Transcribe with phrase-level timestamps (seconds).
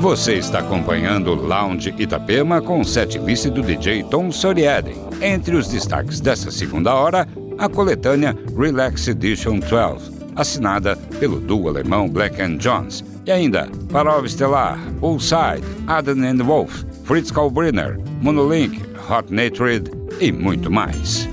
[0.00, 4.96] Você está acompanhando Lounge Itapema com o set list do DJ Tom Soriaden.
[5.20, 12.08] Entre os destaques dessa segunda hora, a coletânea Relax Edition 12, assinada pelo duo alemão
[12.08, 13.04] Black Jones.
[13.26, 20.70] E ainda, Parov Stellar, Bullside, Adam and Wolf, Fritz Kalbrenner, Monolink, Hot Natured e muito
[20.70, 21.28] mais.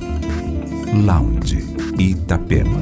[1.05, 1.63] Lounge
[1.97, 2.81] Itapema.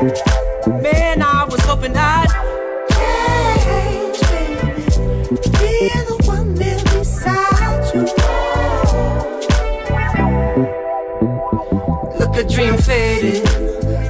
[0.00, 2.26] Man, I was hoping I'd
[2.88, 4.20] change,
[5.60, 8.00] Be the one there beside you.
[12.18, 13.44] Look, a dream faded.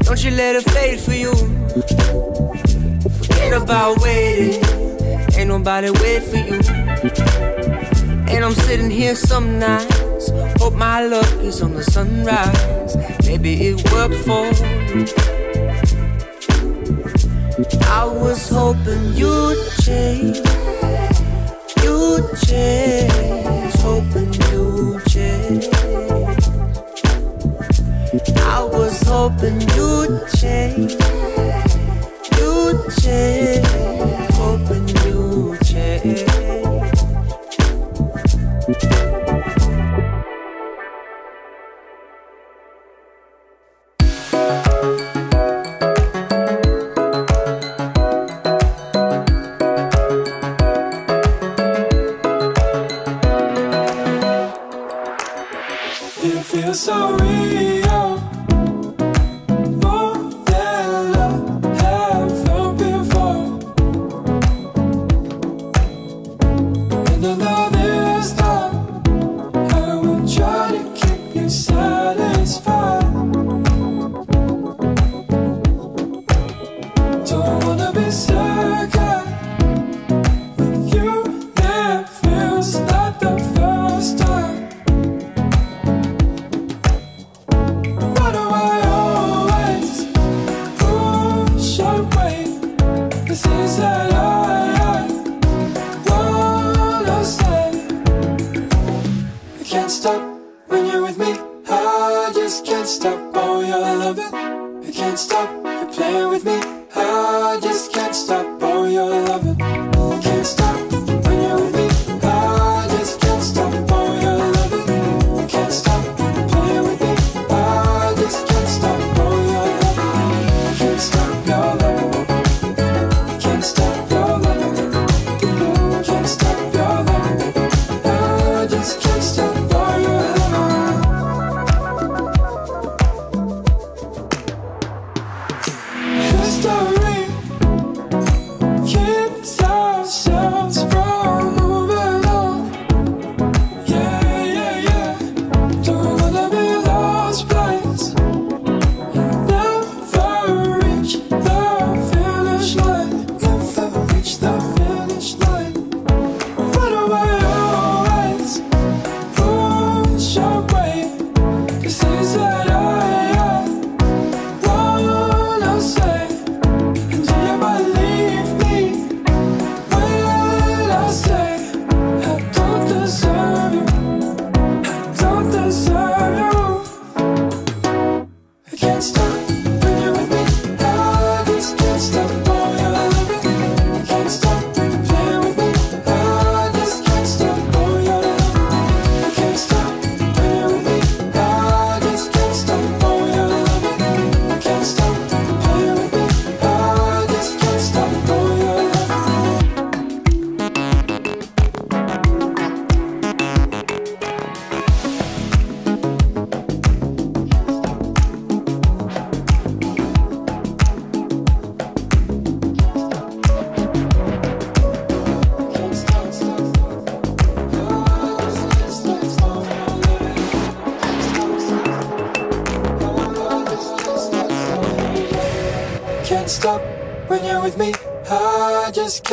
[0.05, 1.35] Don't you let it fade for you.
[3.25, 4.63] Forget about waiting.
[5.35, 6.61] Ain't nobody wait for you.
[8.33, 10.31] And I'm sitting here some nights.
[10.61, 12.97] Hope my luck is on the sunrise.
[13.27, 14.47] Maybe it worked for
[14.95, 15.40] you.
[17.61, 20.39] I was hoping you'd change.
[21.83, 23.75] You'd change.
[23.81, 25.69] Hoping you'd change.
[28.39, 30.93] I was hoping you'd change.
[32.39, 33.67] You'd change.
[34.33, 36.40] Hoping you'd change.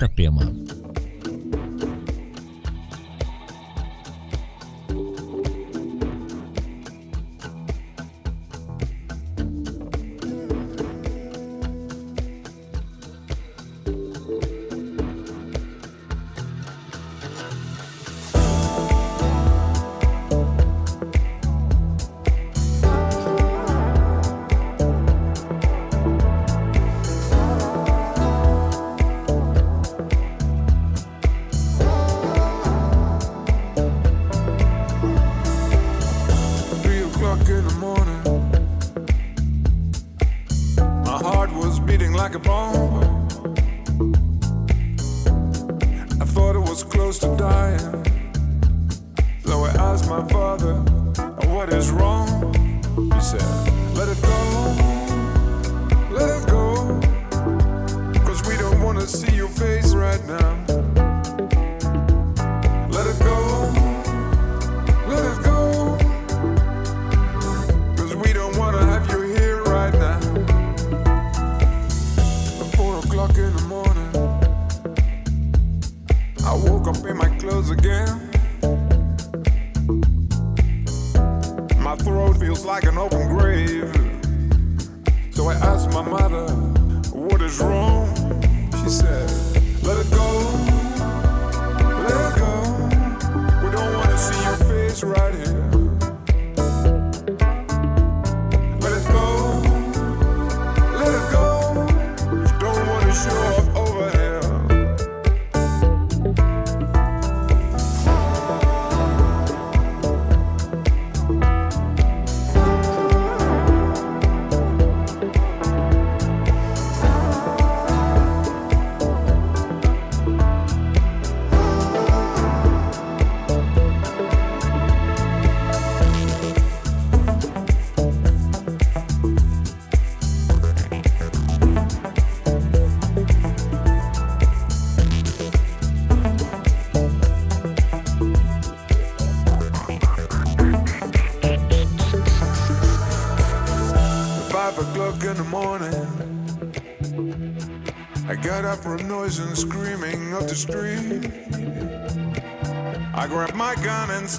[0.00, 0.40] Itapema.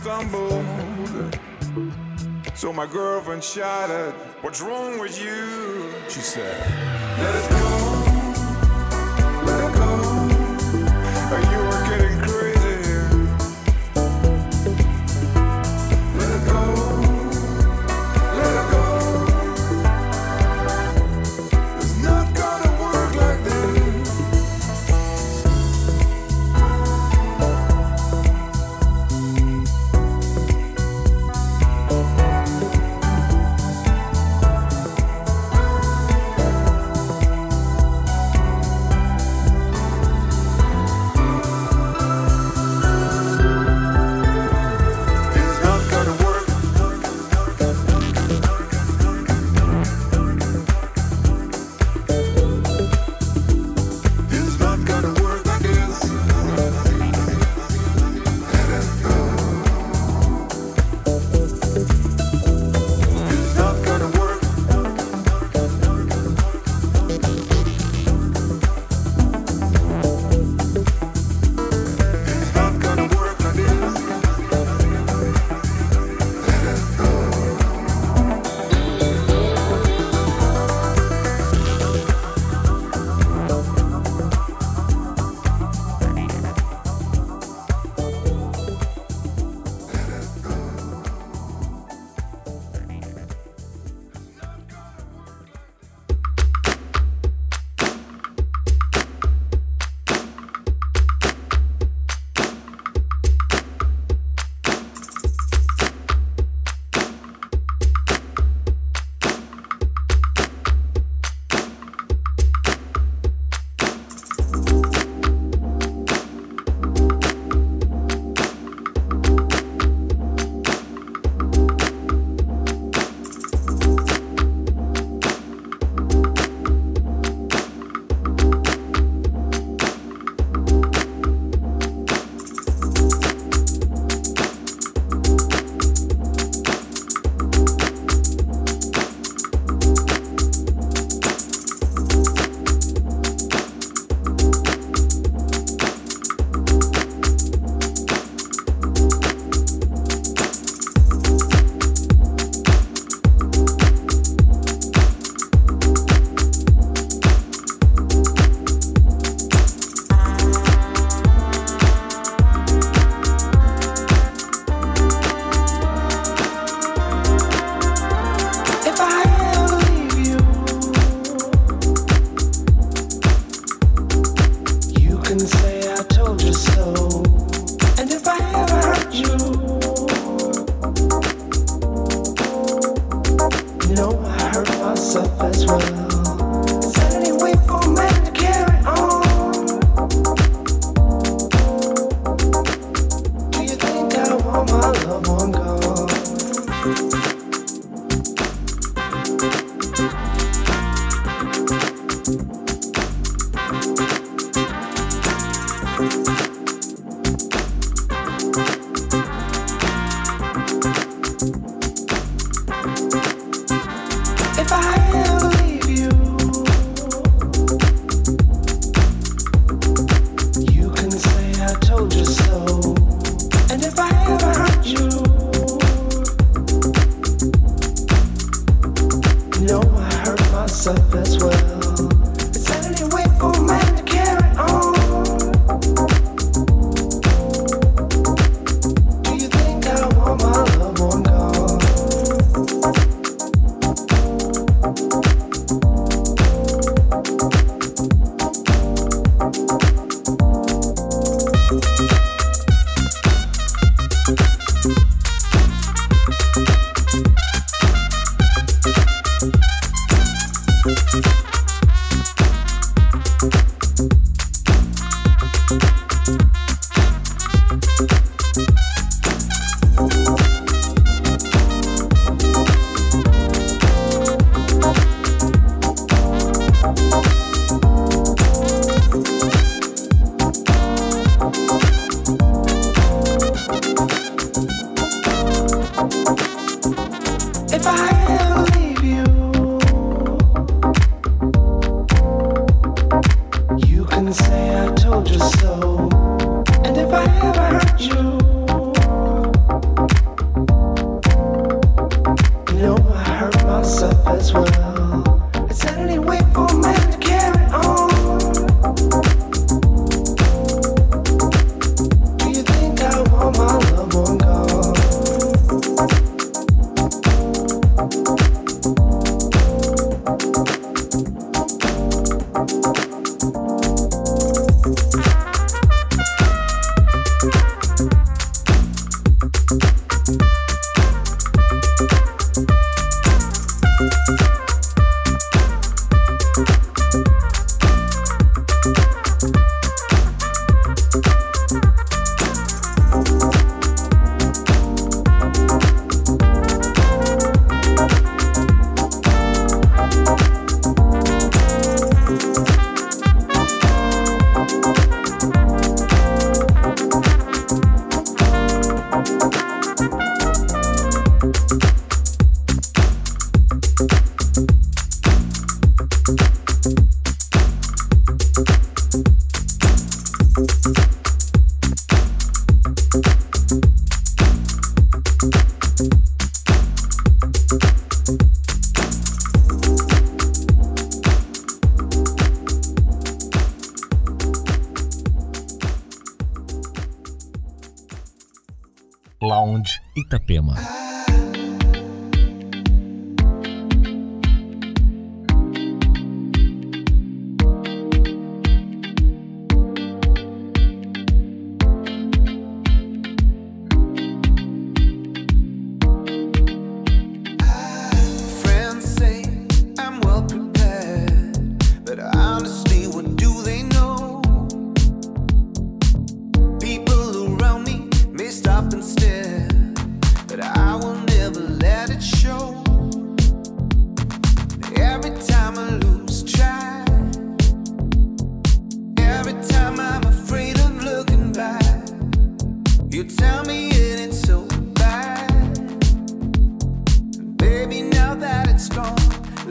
[0.02, 0.66] Stumbled.
[2.56, 5.94] So my girlfriend shouted, What's wrong with you?
[6.10, 6.58] She said,
[7.20, 7.91] Let it go.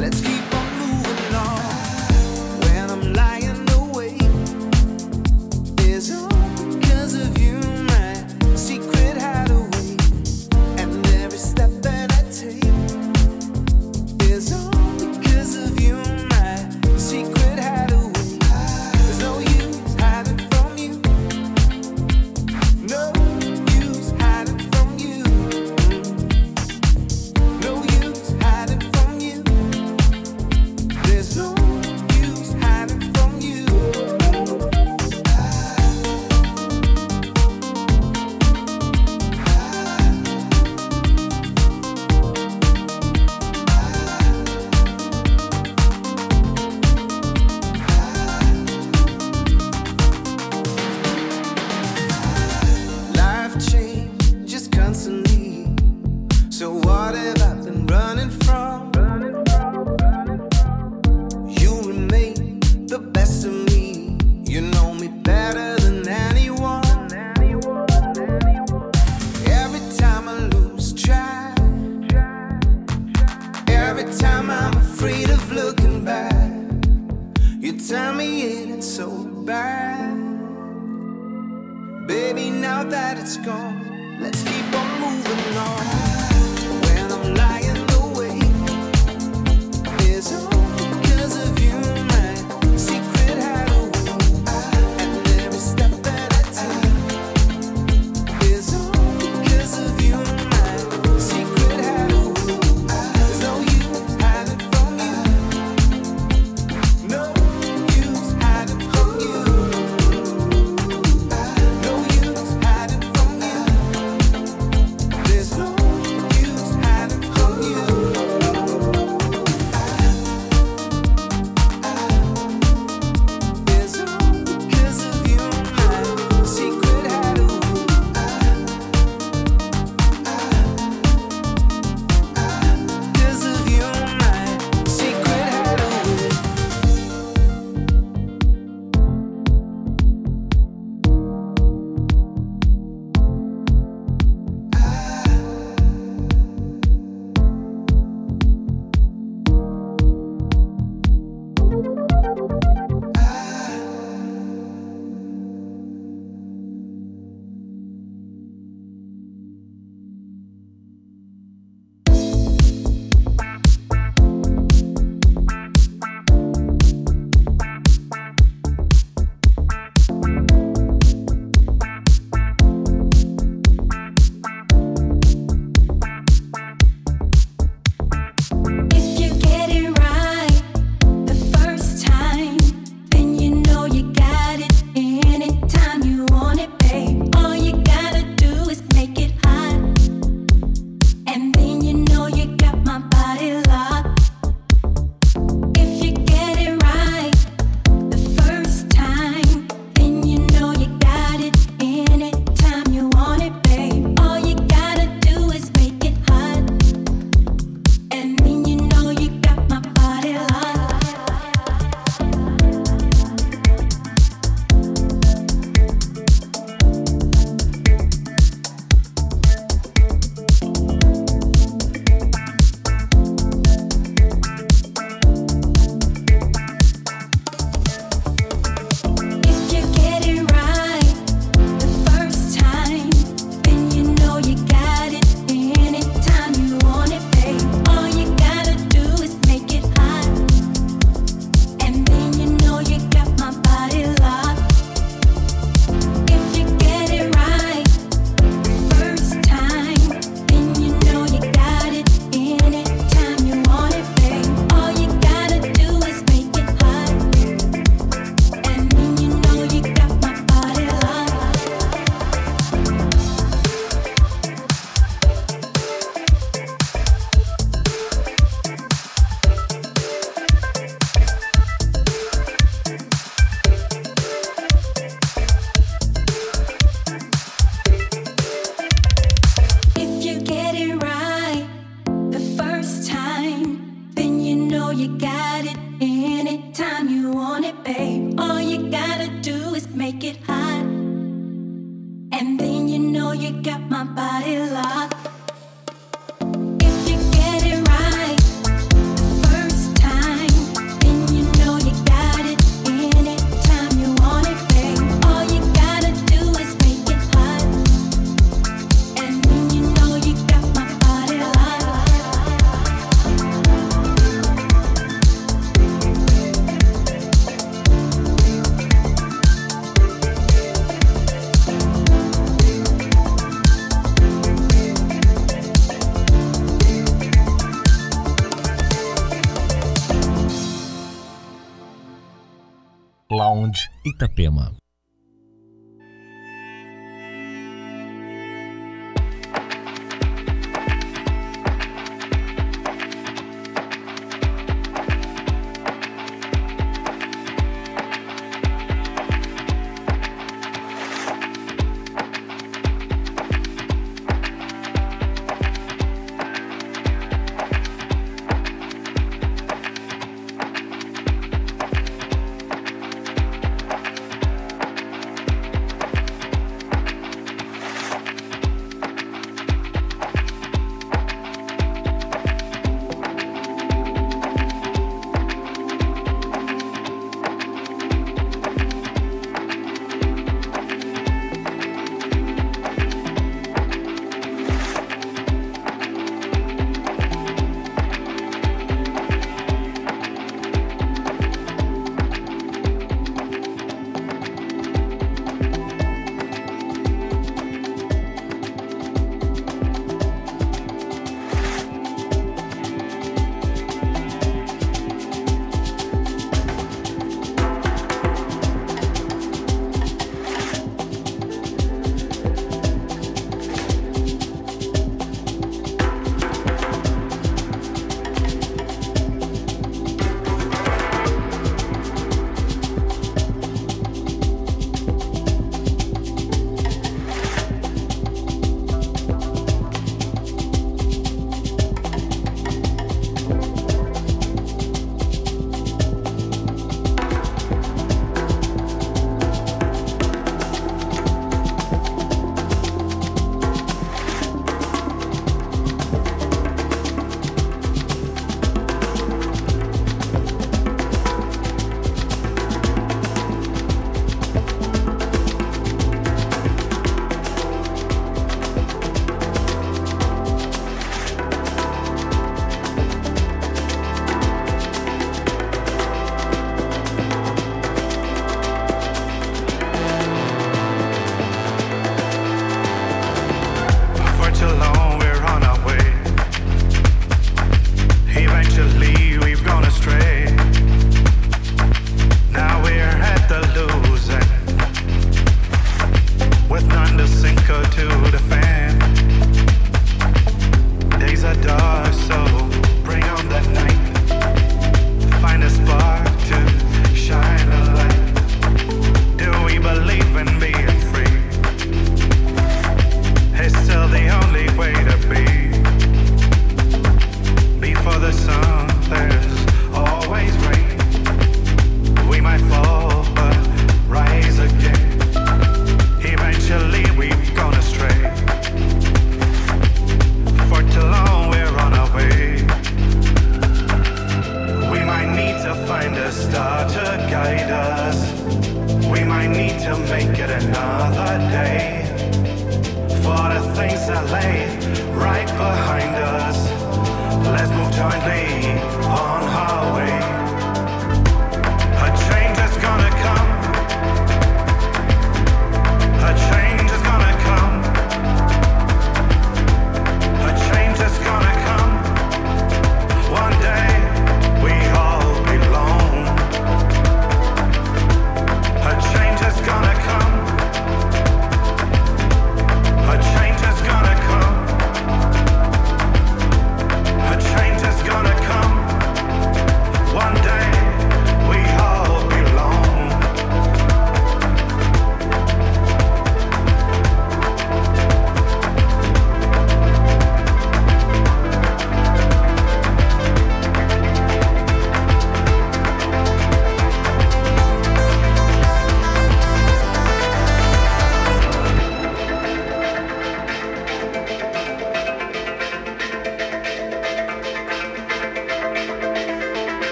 [0.00, 0.29] Let's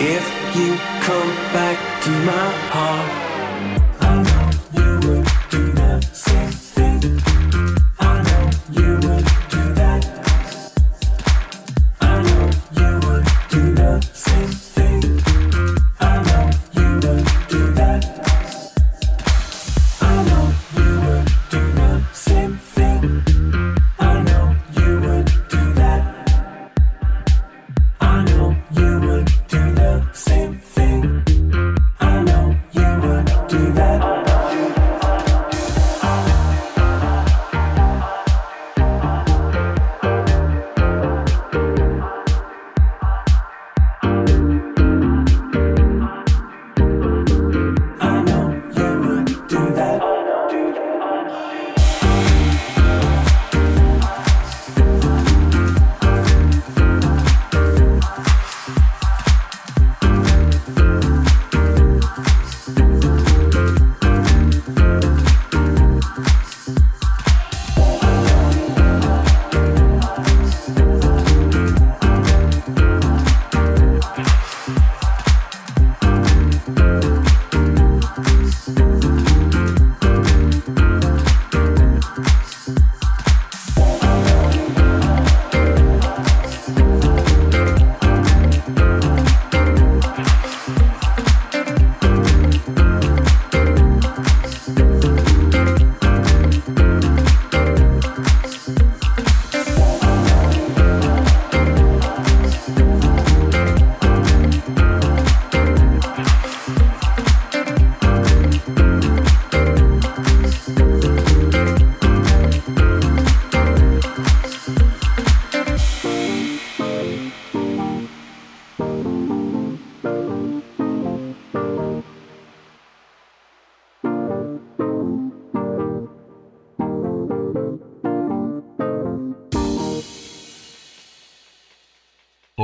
[0.00, 0.24] If
[0.54, 3.27] you come back to my heart.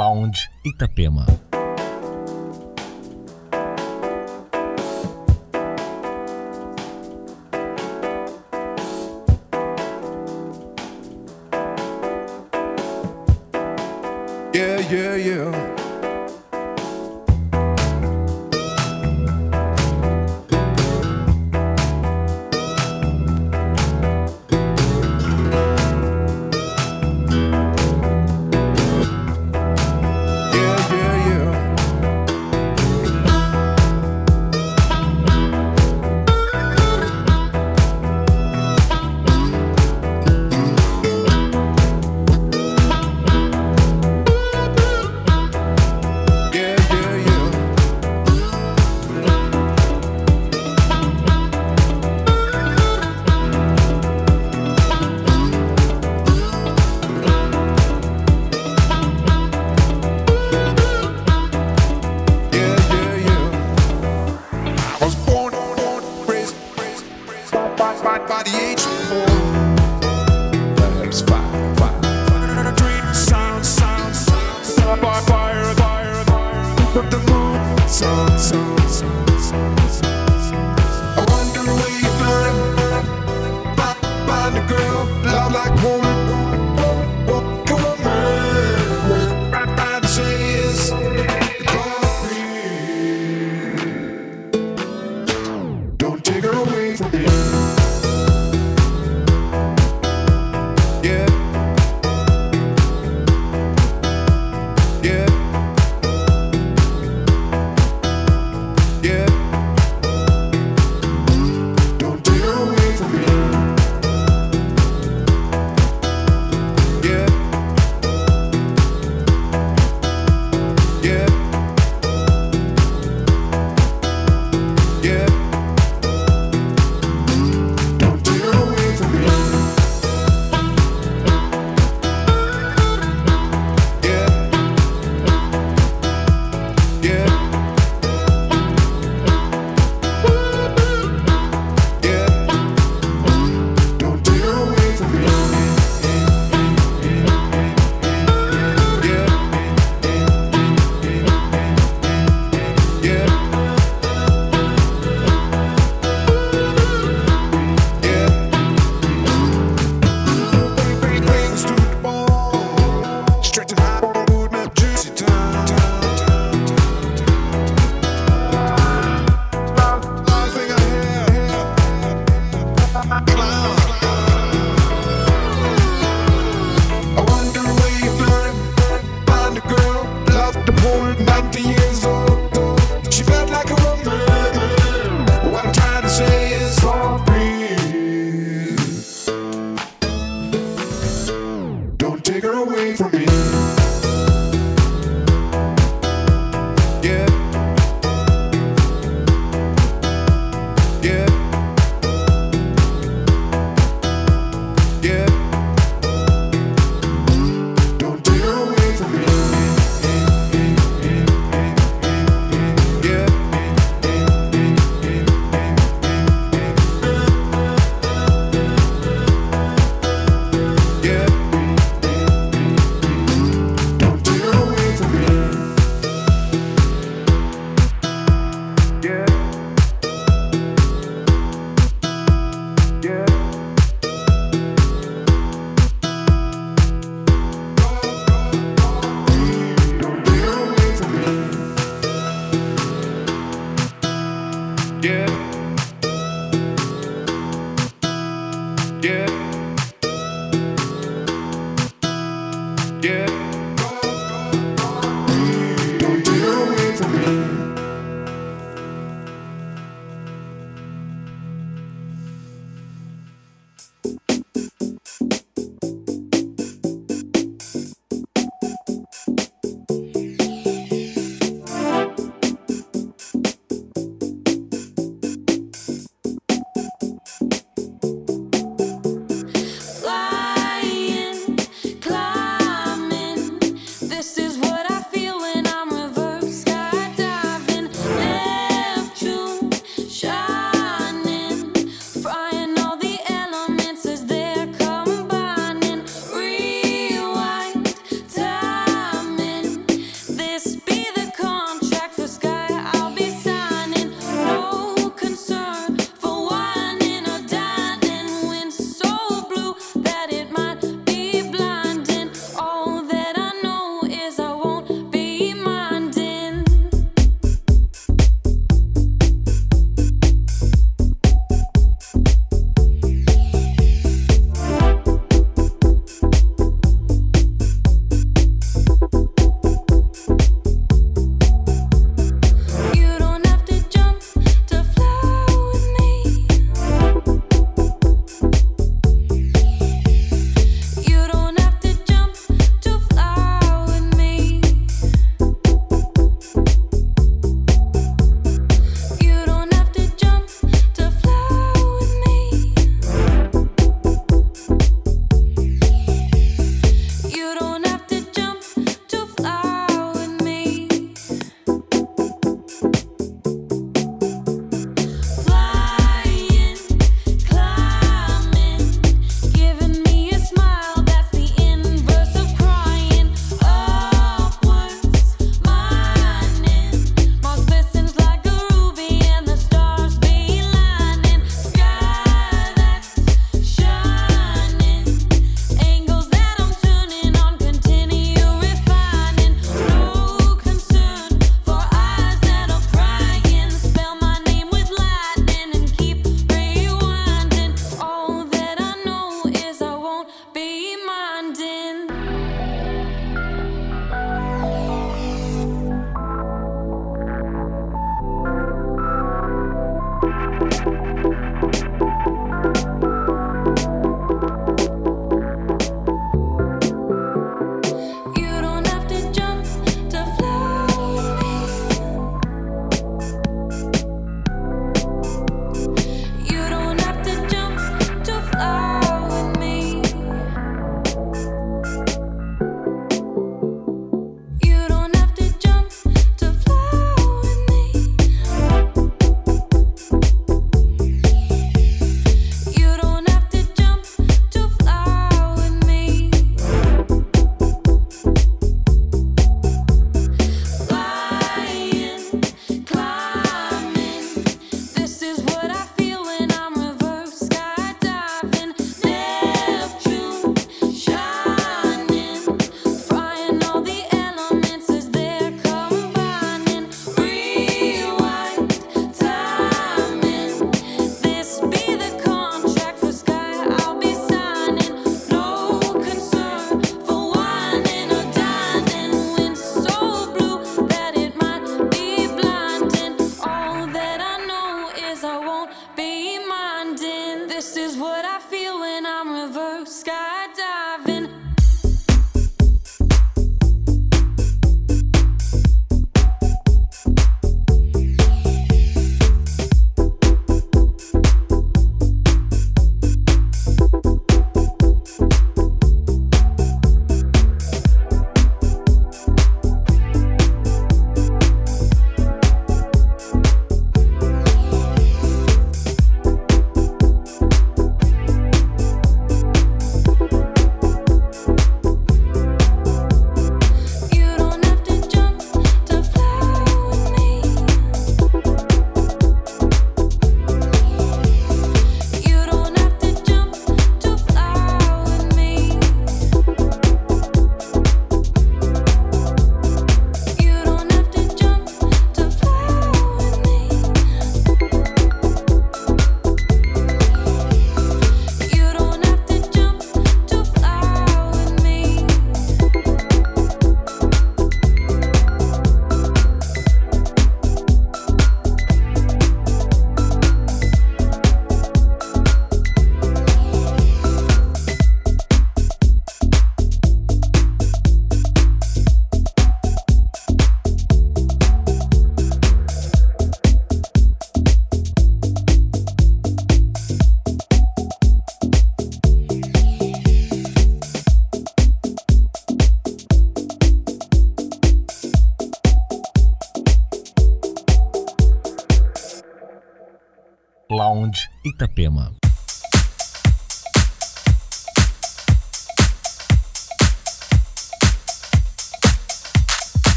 [0.00, 1.49] Lounge Itapema.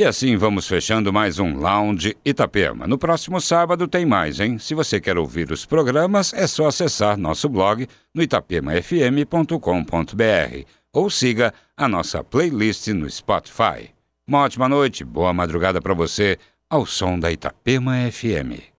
[0.00, 2.86] E assim vamos fechando mais um Lounge Itapema.
[2.86, 4.58] No próximo sábado tem mais, hein?
[4.58, 11.52] Se você quer ouvir os programas, é só acessar nosso blog no itapemafm.com.br ou siga
[11.76, 13.90] a nossa playlist no Spotify.
[14.26, 16.38] Uma ótima noite, boa madrugada para você,
[16.70, 18.64] ao som da Itapema FM.